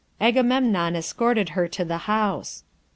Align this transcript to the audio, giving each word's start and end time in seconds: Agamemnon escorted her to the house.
Agamemnon 0.19 0.95
escorted 0.95 1.49
her 1.49 1.67
to 1.67 1.85
the 1.85 1.99
house. 2.09 2.63